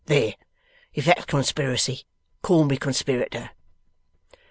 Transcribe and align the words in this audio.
There; 0.05 0.33
if 0.95 1.05
that's 1.05 1.25
conspiracy, 1.25 2.05
call 2.41 2.63
me 2.63 2.75
conspirator. 2.77 3.51